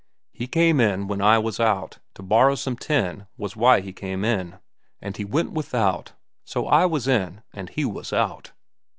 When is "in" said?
0.79-1.05, 4.25-4.57, 7.07-7.43